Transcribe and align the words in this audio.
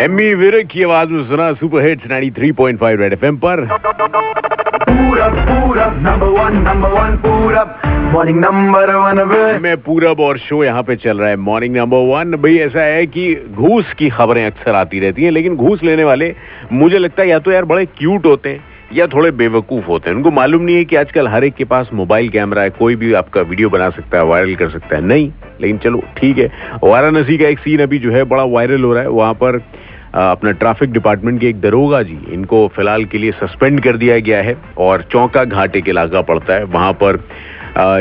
Amy 0.00 0.34
Virk 0.34 0.66
की 0.66 0.82
आवाज़ 0.82 1.08
में 1.08 1.24
सुना 1.28 1.52
सुपर 1.52 1.82
हिट्स 1.82 2.06
93.5 2.06 2.96
रेड 2.98 3.12
एफएम 3.12 3.36
पर। 3.36 3.60
Purab 4.82 5.34
Purab 5.40 5.98
number 6.02 6.26
one 6.28 6.56
number 6.58 6.90
one 6.90 7.16
Purab. 7.16 7.76
Morning 8.12 8.38
number 8.40 8.94
one 8.94 9.60
मैं 9.62 9.76
पूरब 9.76 10.20
और 10.20 10.38
शो 10.38 10.62
यहाँ 10.64 10.82
पे 10.82 10.96
चल 10.96 11.18
रहा 11.18 11.28
है। 11.28 11.36
मॉर्निंग 11.36 11.76
नंबर 11.76 12.08
वन 12.08 12.36
भाई 12.36 12.56
ऐसा 12.58 12.82
है 12.82 13.06
कि 13.06 13.34
घूस 13.54 13.92
की 13.92 14.08
खबरें 14.10 14.44
अक्सर 14.46 14.74
आती 14.74 15.00
रहती 15.00 15.24
हैं 15.24 15.30
लेकिन 15.30 15.56
घूस 15.56 15.82
लेने 15.82 16.04
वाले 16.04 16.34
मुझे 16.72 16.98
लगता 16.98 17.22
है 17.22 17.28
या 17.28 17.38
तो 17.38 17.52
यार 17.52 17.64
बड़े 17.64 17.84
क्यूट 17.98 18.26
होते 18.26 18.48
हैं। 18.48 18.71
या 18.94 19.06
थोड़े 19.06 19.30
बेवकूफ़ 19.30 19.84
होते 19.84 20.10
हैं। 20.10 20.16
उनको 20.16 20.30
मालूम 20.30 20.62
नहीं 20.62 20.76
है 20.76 20.84
कि 20.84 20.96
आजकल 20.96 21.28
हर 21.28 21.44
एक 21.44 21.54
के 21.54 21.64
पास 21.64 21.90
मोबाइल 21.94 22.28
कैमरा 22.28 22.62
है, 22.62 22.70
कोई 22.70 22.96
भी 22.96 23.12
आपका 23.12 23.40
वीडियो 23.40 23.70
बना 23.70 23.90
सकता 23.90 24.18
है, 24.18 24.24
वायरल 24.24 24.54
कर 24.54 24.68
सकता 24.68 24.96
है। 24.96 25.02
नहीं, 25.02 25.30
लेकिन 25.60 25.78
चलो, 25.78 26.02
ठीक 26.16 26.38
है। 26.38 26.50
वाराणसी 26.84 27.38
का 27.38 27.48
एक 27.48 27.58
सीन 27.58 27.80
अभी 27.80 27.98
जो 27.98 28.12
है, 28.12 28.24
बड़ा 28.24 28.44
वायरल 28.44 28.84
हो 28.84 28.92
रहा 28.92 29.02
है। 29.02 29.08
वहाँ 29.08 29.34
पर 29.34 29.60
अपना 30.14 30.50
ट्रैफ़िक 30.50 30.92
डिपार्टमेंट 30.92 31.40
के 31.40 31.48
एक 31.48 31.60
दरोगा 31.60 32.02
जी, 32.02 32.18
इनको 32.30 32.66
फ़िलहाल 32.68 33.04
के 33.04 33.18
लिए 33.18 33.32
सस्पेंड 33.32 33.80
कर 33.80 33.96
दिया 33.96 34.18
गया 34.18 34.42
है 34.42 34.56
और 34.78 35.02
चौका 35.02 35.44
घाट 35.44 35.76
एक 35.76 35.88
इलाका 35.88 36.22
पड़ता 36.22 36.54
है। 36.54 36.64
वहाँ 36.64 36.92
पर 37.02 37.24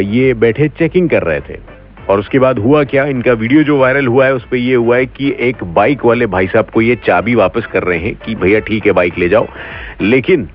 ये 0.02 0.33
बैठे 0.33 0.67
चेकिंग 0.69 1.09
कर 1.09 1.23
रहे 1.23 1.39
थे। 1.39 1.59
और 2.09 2.19
उसके 2.19 2.39
बाद 2.39 2.59
हुआ 2.59 2.83
क्या? 2.83 3.05
इनका 3.05 3.33
वीडियो 3.33 3.63
जो 3.63 3.77
वायरल 3.77 4.08
हुआ 4.08 4.25
है, 4.25 4.33
उस 4.33 4.44
पर 4.44 4.55
यह 4.55 4.77
हुआ 4.77 4.97
है 4.97 5.05
कि 5.05 5.35
एक 5.39 5.63
बाइक 5.63 6.05
वाले 6.05 6.25
भाई 6.25 6.47
साहब 6.47 6.66
को 6.66 6.81
ये 6.81 6.95
चाबी 6.95 7.35
वापस 7.35 7.66
कर 7.66 7.83
रहे 7.83 7.99
हैं 7.99 8.16
कि, 8.16 8.35
भैया, 8.35 8.59
ठीक 8.59 8.85
है 8.85 8.91
बाइक 8.91 9.17
ले 9.17 9.30
जाओ। 9.30 9.47
लेकिन 10.02 10.47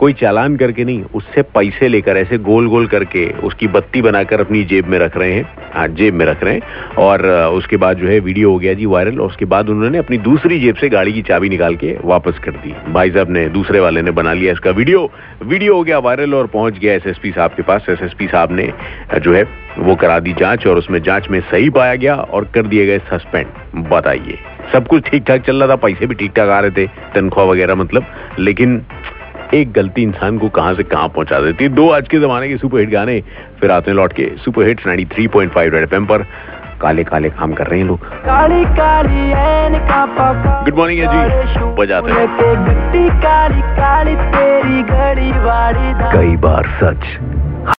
कोई 0.00 0.12
चालान 0.12 0.56
करके 0.56 0.84
नहीं, 0.84 1.02
उससे 1.14 1.42
पैसे 1.54 1.88
लेकर, 1.88 2.16
ऐसे 2.16 2.38
गोल 2.40 2.68
गोल 2.68 2.86
करके 2.86 3.26
उसकी 3.40 3.66
बत्ती 3.68 4.02
बनाकर 4.02 4.40
अपनी 4.40 4.62
जेब 4.64 4.86
में 4.86 4.98
रख 4.98 5.16
रहे 5.16 5.32
हैं। 5.32 5.44
हाँ 5.74 5.86
जेब 5.88 6.14
में 6.14 6.24
रख 6.26 6.42
रहे 6.44 6.54
हैं। 6.54 6.94
और 6.98 7.26
उसके 7.54 7.76
बाद 7.76 7.96
जो 7.96 8.08
है, 8.08 8.18
वीडियो 8.20 8.50
हो 8.50 8.58
गया 8.58 8.74
जी 8.74 8.86
वायरल, 8.86 9.18
और 9.20 9.26
उसके 9.26 9.44
बाद 9.44 9.68
उन्होंने 9.68 9.98
अपनी 9.98 10.18
दूसरी 10.18 10.60
जेब 10.60 10.76
से 10.76 10.88
गाड़ी 10.88 11.12
की 11.12 11.22
चाबी 11.22 11.48
निकाल 11.48 11.76
के 11.76 11.96
वापस 12.04 12.38
कर 12.38 12.50
दी। 12.52 12.74
भाई 12.92 13.10
साहब 13.10 13.30
ने, 13.30 13.48
दूसरे 13.48 13.80
वाले 13.80 14.02
ने 14.02 14.10
बना 14.10 14.32
लिया 14.32 14.52
इसका 14.52 14.70
वीडियो। 14.70 15.10
वीडियो 15.42 15.74
हो 15.76 15.82
गया 15.82 15.98
वायरल 15.98 16.34
और 16.34 16.46
पहुँच 16.46 16.78
गया 16.78 16.94
एसएसपी 16.94 17.30
साहब 17.30 17.50
के 17.50 17.62
पास। 17.62 17.86
एसएसपी 17.90 18.26
साहब 18.26 18.52
ने 18.52 18.72
जो 19.20 19.34
है, 19.34 19.42
वो 19.78 19.94
करा 19.96 20.18
दी 20.18 20.32
जाँच, 20.32 20.66
और 20.66 20.78
उसमें 20.78 21.02
जाँच 21.02 21.28
में 21.30 21.40
सही 21.42 21.70
पाया 21.70 21.94
गया 21.94 22.14
और 22.14 22.50
कर 22.54 22.66
दिए 22.66 22.86
गए 22.86 22.98
सस्पेंड। 23.10 23.86
बताइए। 23.90 24.38
सब 24.72 24.86
कुछ 24.86 25.08
ठीक 25.08 25.24
ठाक 25.26 25.40
चल 25.40 25.56
रहा 25.56 25.68
था, 25.68 25.76
पैसे 25.76 26.06
भी 26.06 26.14
ठीक 26.14 26.32
ठाक 26.36 26.48
आ 26.48 26.60
रहे 26.60 26.70
थे, 26.70 26.86
तनख्वाह 27.14 27.46
वगैरह 27.46 27.74
मतलब 27.74 28.06
लेकिन 28.38 28.82
एक 29.54 29.72
गलती 29.72 30.02
इंसान 30.02 30.38
को 30.38 30.48
कहाँ 30.48 30.74
से 30.74 30.82
कहाँ 30.82 31.08
पहुँचा 31.08 31.40
देती 31.40 31.64
है। 31.64 31.70
दो 31.70 31.88
आज 31.90 32.08
के 32.08 32.18
जमाने 32.18 32.48
के 32.48 32.56
सुपरहिट 32.56 32.90
गाने 32.90 33.20
फिर 33.60 33.70
आते 33.70 33.90
हैं 33.90 33.96
लौट 33.96 34.12
के। 34.12 34.30
सुपर 34.36 34.62
पॉइंट 34.62 34.80
93.5 34.86 35.72
रेड 35.72 35.82
एफएम 35.82 36.06
पर। 36.06 36.22
काले 36.80 37.04
काले 37.04 37.30
काम 37.30 37.52
कर 37.52 37.66
रहे 37.66 37.80
हैं 37.80 37.86
लोग। 37.86 38.00
गुड 40.64 40.74
मॉर्निंग 40.74 41.00
है 41.00 41.06
जी 41.06 41.60
बजाते 41.74 42.12
हैं 42.12 42.26
काली 43.20 43.60
काली 43.60 44.14
तेरी 44.14 45.32
कई 46.16 46.36
बार 46.36 46.64
सच। 46.82 47.02